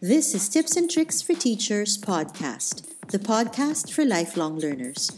[0.00, 5.10] This is Tips and Tricks for Teachers podcast, the podcast for lifelong learners.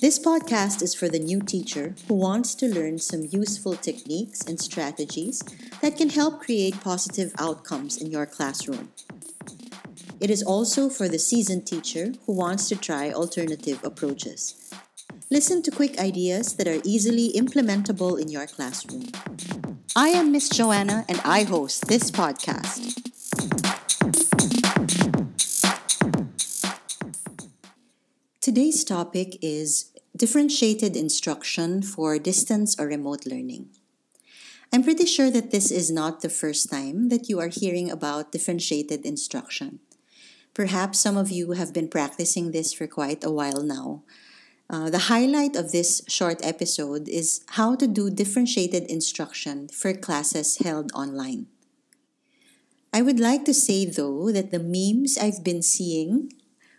[0.00, 4.60] This podcast is for the new teacher who wants to learn some useful techniques and
[4.60, 5.42] strategies
[5.80, 8.90] that can help create positive outcomes in your classroom.
[10.20, 14.70] It is also for the seasoned teacher who wants to try alternative approaches.
[15.30, 19.06] Listen to quick ideas that are easily implementable in your classroom.
[19.98, 23.00] I am Miss Joanna and I host this podcast.
[28.42, 33.70] Today's topic is differentiated instruction for distance or remote learning.
[34.70, 38.32] I'm pretty sure that this is not the first time that you are hearing about
[38.32, 39.80] differentiated instruction.
[40.52, 44.02] Perhaps some of you have been practicing this for quite a while now.
[44.68, 50.58] Uh, the highlight of this short episode is how to do differentiated instruction for classes
[50.58, 51.46] held online.
[52.92, 56.32] I would like to say though that the memes I've been seeing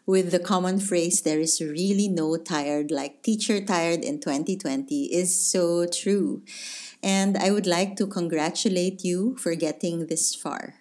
[0.07, 5.35] with the common phrase, there is really no tired like teacher tired in 2020 is
[5.35, 6.43] so true.
[7.03, 10.75] And I would like to congratulate you for getting this far.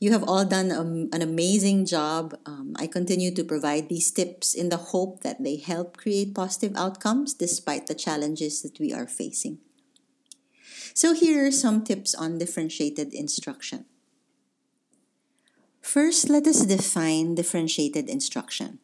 [0.00, 2.34] You have all done um, an amazing job.
[2.46, 6.72] Um, I continue to provide these tips in the hope that they help create positive
[6.74, 9.58] outcomes despite the challenges that we are facing.
[10.94, 13.84] So, here are some tips on differentiated instruction.
[15.82, 18.78] First, let us define differentiated instruction.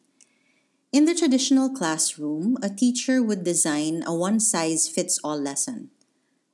[0.93, 5.89] In the traditional classroom, a teacher would design a one size fits all lesson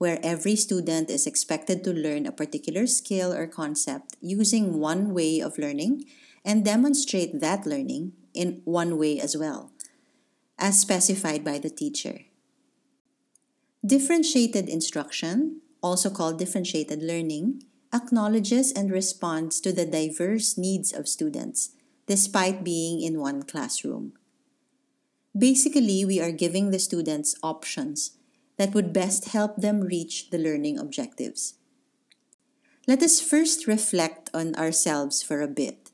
[0.03, 5.39] where every student is expected to learn a particular skill or concept using one way
[5.39, 6.03] of learning
[6.43, 9.71] and demonstrate that learning in one way as well,
[10.59, 12.27] as specified by the teacher.
[13.79, 21.79] Differentiated instruction, also called differentiated learning, acknowledges and responds to the diverse needs of students
[22.07, 24.11] despite being in one classroom.
[25.31, 28.19] Basically, we are giving the students options
[28.57, 31.55] that would best help them reach the learning objectives.
[32.87, 35.91] Let us first reflect on ourselves for a bit.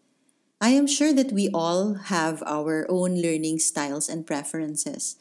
[0.59, 5.15] I am sure that we all have our own learning styles and preferences.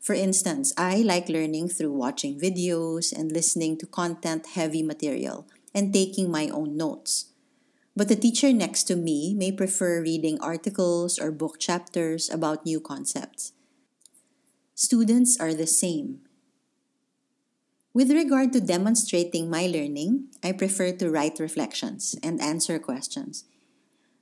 [0.00, 5.94] For instance, I like learning through watching videos and listening to content heavy material and
[5.94, 7.32] taking my own notes.
[7.94, 12.80] But the teacher next to me may prefer reading articles or book chapters about new
[12.80, 13.52] concepts.
[14.74, 16.20] Students are the same.
[17.94, 23.44] With regard to demonstrating my learning, I prefer to write reflections and answer questions.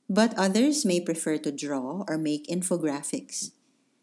[0.09, 3.53] But others may prefer to draw or make infographics.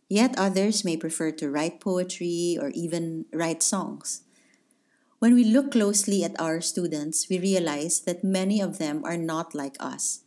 [0.07, 4.23] Yet others may prefer to write poetry or even write songs.
[5.19, 9.53] When we look closely at our students, we realize that many of them are not
[9.53, 10.21] like us.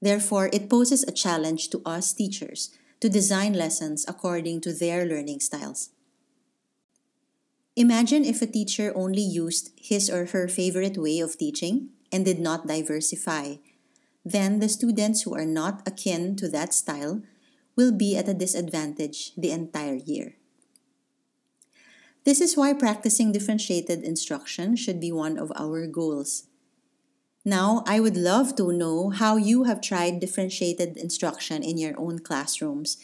[0.00, 5.40] Therefore, it poses a challenge to us teachers to design lessons according to their learning
[5.40, 5.90] styles.
[7.76, 12.40] Imagine if a teacher only used his or her favorite way of teaching and did
[12.40, 13.56] not diversify.
[14.24, 17.20] Then the students who are not akin to that style
[17.76, 20.36] will be at a disadvantage the entire year.
[22.24, 26.48] This is why practicing differentiated instruction should be one of our goals.
[27.44, 32.20] Now, I would love to know how you have tried differentiated instruction in your own
[32.20, 32.96] classrooms.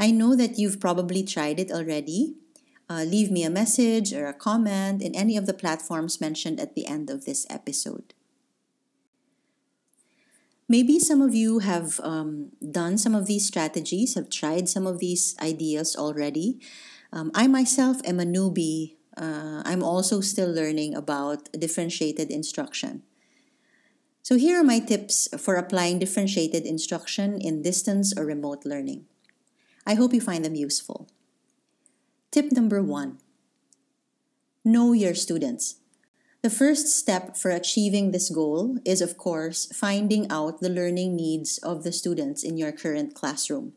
[0.00, 2.34] I know that you've probably tried it already,
[2.88, 6.74] uh, leave me a message or a comment in any of the platforms mentioned at
[6.74, 8.14] the end of this episode.
[10.68, 14.98] Maybe some of you have um, done some of these strategies, have tried some of
[14.98, 16.60] these ideas already.
[17.10, 18.96] Um, I myself am a newbie.
[19.16, 23.02] Uh, I'm also still learning about differentiated instruction.
[24.22, 29.06] So, here are my tips for applying differentiated instruction in distance or remote learning.
[29.86, 31.08] I hope you find them useful.
[32.30, 33.16] Tip number one
[34.62, 35.76] Know your students.
[36.42, 41.56] The first step for achieving this goal is, of course, finding out the learning needs
[41.56, 43.72] of the students in your current classroom.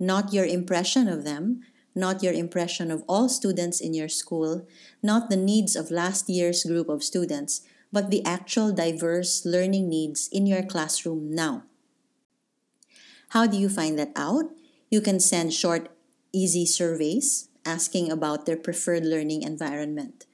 [0.00, 1.60] Not your impression of them,
[1.94, 4.66] not your impression of all students in your school,
[5.02, 7.60] not the needs of last year's group of students,
[7.92, 11.64] but the actual diverse learning needs in your classroom now.
[13.36, 14.56] How do you find that out?
[14.90, 15.90] You can send short,
[16.32, 20.24] easy surveys asking about their preferred learning environment.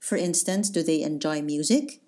[0.00, 2.02] For instance, do they enjoy music?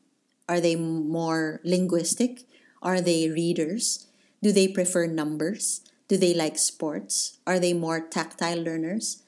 [0.49, 2.50] Are they more linguistic?
[2.82, 4.11] Are they readers?
[4.43, 5.87] Do they prefer numbers?
[6.08, 7.38] Do they like sports?
[7.46, 9.23] Are they more tactile learners?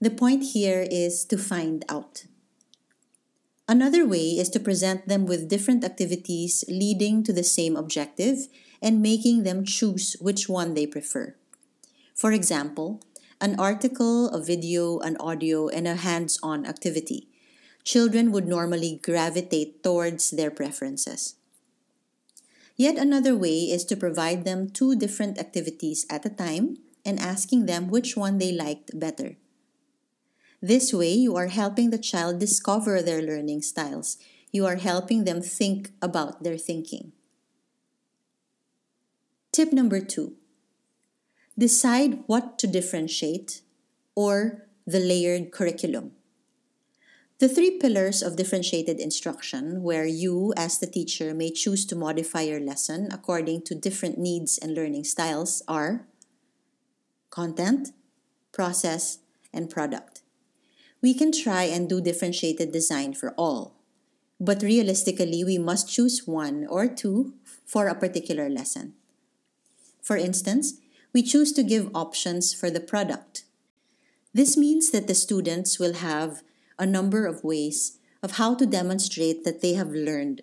[0.00, 2.24] The point here is to find out.
[3.68, 8.48] Another way is to present them with different activities leading to the same objective
[8.80, 11.34] and making them choose which one they prefer.
[12.14, 13.00] For example,
[13.40, 17.28] an article, a video, an audio, and a hands on activity.
[17.84, 21.36] Children would normally gravitate towards their preferences.
[22.76, 27.66] Yet another way is to provide them two different activities at a time and asking
[27.66, 29.36] them which one they liked better.
[30.60, 34.16] This way, you are helping the child discover their learning styles.
[34.50, 37.12] You are helping them think about their thinking.
[39.52, 40.34] Tip number two
[41.56, 43.62] decide what to differentiate
[44.14, 46.12] or the layered curriculum.
[47.38, 52.42] The three pillars of differentiated instruction, where you, as the teacher, may choose to modify
[52.42, 56.06] your lesson according to different needs and learning styles, are
[57.30, 57.90] content,
[58.52, 59.18] process,
[59.52, 60.22] and product.
[61.02, 63.74] We can try and do differentiated design for all,
[64.38, 67.34] but realistically, we must choose one or two
[67.66, 68.94] for a particular lesson.
[70.00, 70.74] For instance,
[71.14, 73.44] we choose to give options for the product.
[74.34, 76.42] This means that the students will have
[76.76, 80.42] a number of ways of how to demonstrate that they have learned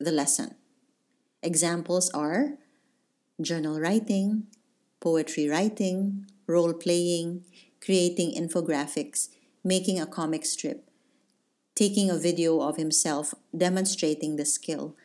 [0.00, 0.56] the lesson.
[1.40, 2.58] Examples are
[3.40, 4.48] journal writing,
[4.98, 7.44] poetry writing, role playing,
[7.80, 9.28] creating infographics,
[9.62, 10.90] making a comic strip,
[11.76, 14.96] taking a video of himself demonstrating the skill,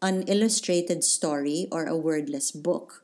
[0.00, 3.03] an illustrated story or a wordless book,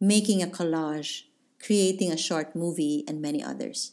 [0.00, 1.22] making a collage,
[1.60, 3.92] creating a short movie, and many others.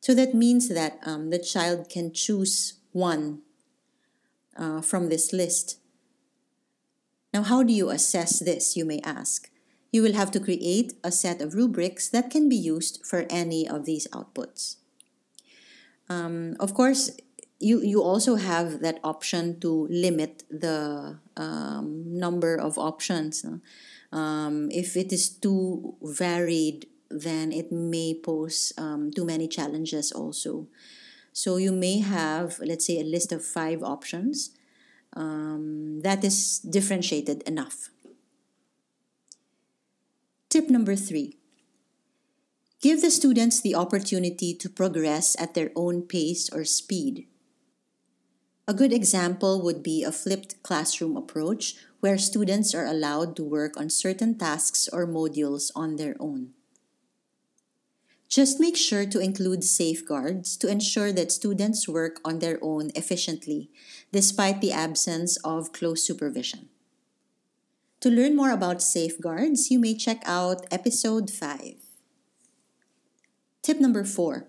[0.00, 3.40] So that means that um, the child can choose one
[4.56, 5.78] uh, from this list.
[7.32, 9.50] Now, how do you assess this, you may ask?
[9.90, 13.68] You will have to create a set of rubrics that can be used for any
[13.68, 14.76] of these outputs.
[16.08, 17.10] Um, of course,
[17.58, 23.44] you, you also have that option to limit the um, number of options.
[24.14, 30.68] Um, if it is too varied, then it may pose um, too many challenges also.
[31.32, 34.54] So you may have, let's say, a list of five options
[35.16, 37.90] um, that is differentiated enough.
[40.48, 41.38] Tip number three
[42.80, 47.26] Give the students the opportunity to progress at their own pace or speed.
[48.66, 53.76] A good example would be a flipped classroom approach where students are allowed to work
[53.76, 56.54] on certain tasks or modules on their own.
[58.26, 63.70] Just make sure to include safeguards to ensure that students work on their own efficiently
[64.12, 66.70] despite the absence of close supervision.
[68.00, 71.74] To learn more about safeguards, you may check out episode 5.
[73.62, 74.48] Tip number four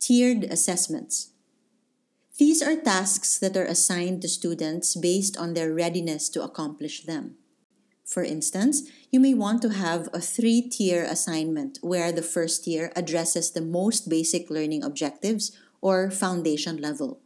[0.00, 1.33] tiered assessments.
[2.36, 7.36] These are tasks that are assigned to students based on their readiness to accomplish them.
[8.04, 12.92] For instance, you may want to have a three tier assignment where the first tier
[12.96, 17.20] addresses the most basic learning objectives or foundation level.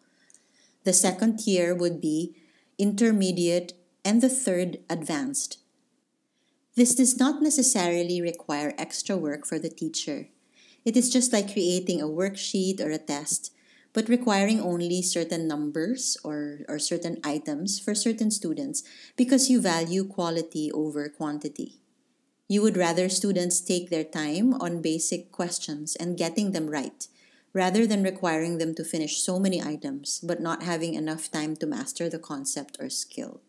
[0.84, 2.36] The second tier would be
[2.78, 3.72] intermediate,
[4.04, 5.58] and the third, advanced.
[6.76, 10.28] This does not necessarily require extra work for the teacher.
[10.84, 13.52] It is just like creating a worksheet or a test,
[13.92, 18.82] but requiring only certain numbers or, or certain items for certain students
[19.16, 21.80] because you value quality over quantity.
[22.48, 27.06] You would rather students take their time on basic questions and getting them right,
[27.52, 31.66] rather than requiring them to finish so many items but not having enough time to
[31.66, 33.40] master the concept or skill.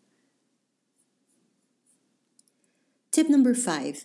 [3.10, 4.04] Tip number five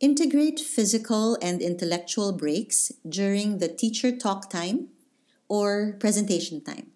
[0.00, 4.90] Integrate physical and intellectual breaks during the teacher talk time
[5.48, 6.92] or presentation time.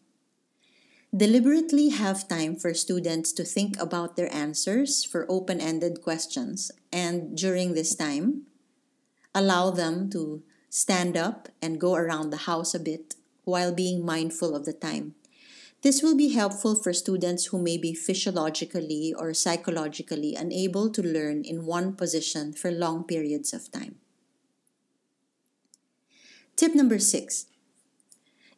[1.14, 7.36] Deliberately have time for students to think about their answers for open ended questions, and
[7.36, 8.42] during this time,
[9.34, 14.56] allow them to stand up and go around the house a bit while being mindful
[14.56, 15.14] of the time
[15.82, 21.42] this will be helpful for students who may be physiologically or psychologically unable to learn
[21.42, 23.96] in one position for long periods of time.
[26.54, 27.46] Tip number six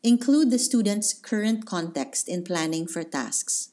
[0.05, 3.71] include the student's current context in planning for tasks.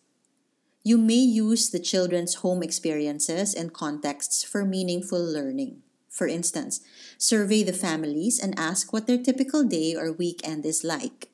[0.81, 5.83] You may use the children's home experiences and contexts for meaningful learning.
[6.09, 6.79] For instance,
[7.17, 11.27] survey the families and ask what their typical day or weekend is like.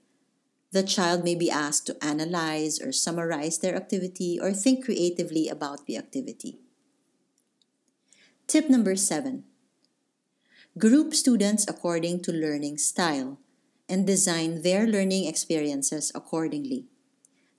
[0.72, 5.86] The child may be asked to analyze or summarize their activity or think creatively about
[5.86, 6.58] the activity.
[8.48, 9.46] Tip number seven
[10.77, 13.38] Group students according to learning style.
[13.89, 16.86] And design their learning experiences accordingly.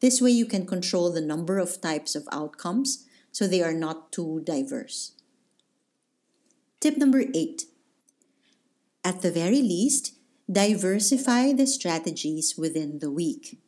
[0.00, 4.12] This way, you can control the number of types of outcomes so they are not
[4.12, 5.12] too diverse.
[6.80, 7.64] Tip number eight
[9.08, 10.12] at the very least,
[10.50, 13.58] diversify the strategies within the week.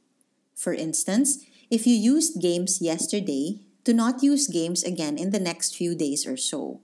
[0.54, 1.38] For instance,
[1.70, 6.26] if you used games yesterday, do not use games again in the next few days
[6.26, 6.80] or so.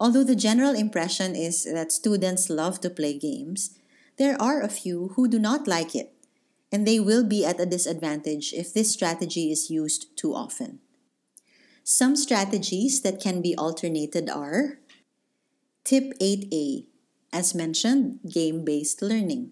[0.00, 3.78] Although the general impression is that students love to play games,
[4.16, 6.12] there are a few who do not like it,
[6.70, 10.80] and they will be at a disadvantage if this strategy is used too often.
[11.82, 14.78] Some strategies that can be alternated are
[15.84, 16.86] Tip 8A,
[17.32, 19.50] as mentioned, game based learning.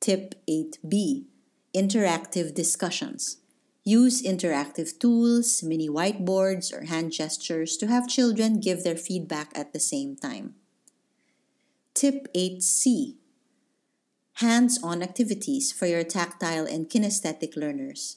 [0.00, 1.26] Tip 8B,
[1.74, 3.36] interactive discussions.
[3.84, 9.72] Use interactive tools, mini whiteboards, or hand gestures to have children give their feedback at
[9.72, 10.54] the same time.
[11.94, 13.21] Tip 8C
[14.42, 18.16] Hands on activities for your tactile and kinesthetic learners.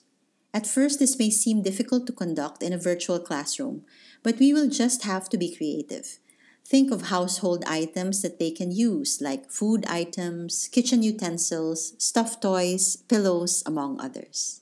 [0.55, 3.85] At first, this may seem difficult to conduct in a virtual classroom,
[4.23, 6.17] but we will just have to be creative.
[6.65, 12.95] Think of household items that they can use, like food items, kitchen utensils, stuffed toys,
[12.95, 14.61] pillows, among others.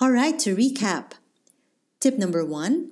[0.00, 1.12] All right, to recap
[2.00, 2.90] tip number one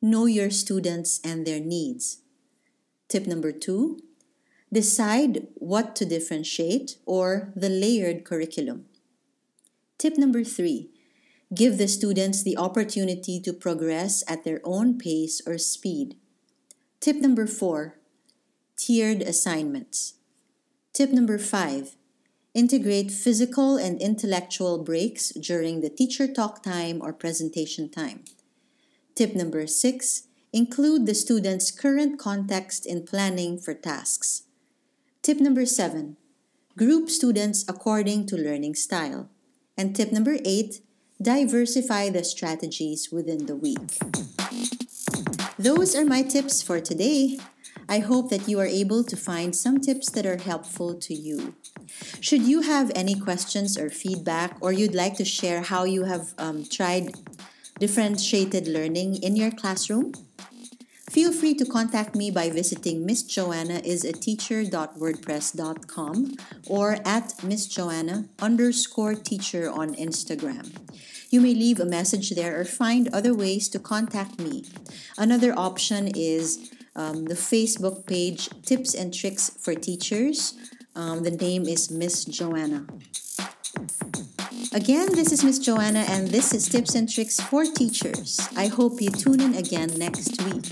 [0.00, 2.18] know your students and their needs.
[3.08, 3.98] Tip number two
[4.72, 8.86] decide what to differentiate or the layered curriculum.
[9.98, 10.90] Tip number three
[11.54, 16.16] give the students the opportunity to progress at their own pace or speed.
[17.00, 17.98] Tip number four
[18.76, 20.14] tiered assignments.
[20.92, 21.96] Tip number five
[22.56, 28.24] Integrate physical and intellectual breaks during the teacher talk time or presentation time.
[29.14, 34.45] Tip number six include the student's current context in planning for tasks.
[35.26, 36.16] Tip number seven
[36.78, 39.28] group students according to learning style.
[39.76, 40.82] And tip number eight
[41.20, 43.98] diversify the strategies within the week.
[45.58, 47.40] Those are my tips for today.
[47.88, 51.56] I hope that you are able to find some tips that are helpful to you.
[52.20, 56.34] Should you have any questions or feedback, or you'd like to share how you have
[56.38, 57.16] um, tried
[57.80, 60.12] differentiated learning in your classroom,
[61.16, 67.66] feel free to contact me by visiting Miss Joanna is a teacher.wordpress.com or at Miss
[67.66, 70.76] Joanna underscore teacher on Instagram.
[71.30, 74.64] You may leave a message there or find other ways to contact me.
[75.16, 80.52] Another option is um, the Facebook page Tips and Tricks for Teachers.
[80.94, 82.84] Um, the name is Miss Joanna.
[84.74, 88.46] Again, this is Miss Joanna, and this is Tips and Tricks for Teachers.
[88.54, 90.66] I hope you tune in again next week.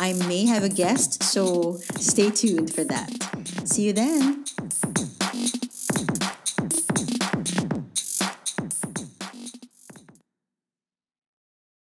[0.00, 3.10] I may have a guest, so stay tuned for that.
[3.64, 4.44] See you then.